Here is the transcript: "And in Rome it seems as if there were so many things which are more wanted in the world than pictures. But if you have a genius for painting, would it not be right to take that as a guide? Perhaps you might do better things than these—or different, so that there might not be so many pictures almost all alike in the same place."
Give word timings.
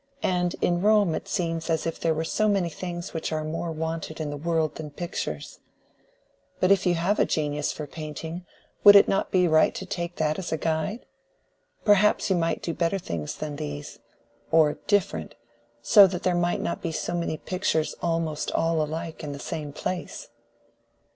"And 0.23 0.55
in 0.61 0.81
Rome 0.81 1.13
it 1.13 1.27
seems 1.27 1.69
as 1.69 1.85
if 1.85 1.99
there 1.99 2.15
were 2.15 2.23
so 2.23 2.47
many 2.49 2.71
things 2.71 3.13
which 3.13 3.31
are 3.31 3.43
more 3.43 3.69
wanted 3.71 4.19
in 4.19 4.31
the 4.31 4.35
world 4.35 4.73
than 4.73 4.89
pictures. 4.89 5.59
But 6.59 6.71
if 6.71 6.87
you 6.87 6.95
have 6.95 7.19
a 7.19 7.25
genius 7.25 7.71
for 7.71 7.85
painting, 7.85 8.43
would 8.83 8.95
it 8.95 9.07
not 9.07 9.29
be 9.29 9.47
right 9.47 9.75
to 9.75 9.85
take 9.85 10.15
that 10.15 10.39
as 10.39 10.51
a 10.51 10.57
guide? 10.57 11.05
Perhaps 11.85 12.31
you 12.31 12.35
might 12.35 12.63
do 12.63 12.73
better 12.73 12.97
things 12.97 13.35
than 13.35 13.57
these—or 13.57 14.79
different, 14.87 15.35
so 15.83 16.07
that 16.07 16.23
there 16.23 16.33
might 16.33 16.61
not 16.61 16.81
be 16.81 16.91
so 16.91 17.13
many 17.13 17.37
pictures 17.37 17.93
almost 18.01 18.51
all 18.53 18.81
alike 18.81 19.23
in 19.23 19.33
the 19.33 19.37
same 19.39 19.71
place." 19.71 20.29